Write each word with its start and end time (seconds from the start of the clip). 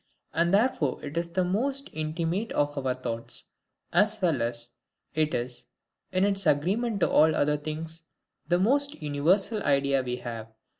And 0.33 0.51
therefore 0.51 0.97
it 1.05 1.15
is 1.15 1.29
the 1.29 1.43
most 1.43 1.91
intimate 1.93 2.49
to 2.49 2.57
our 2.57 2.95
thoughts, 2.95 3.45
as 3.93 4.19
well 4.19 4.41
as 4.41 4.71
it 5.13 5.35
is, 5.35 5.67
in 6.11 6.25
its 6.25 6.47
agreement 6.47 7.01
to 7.01 7.09
all 7.11 7.35
other 7.35 7.55
things, 7.57 8.05
the 8.47 8.57
most 8.57 8.99
universal 8.99 9.61
idea 9.61 10.01
we 10.01 10.15
have. 10.15 10.47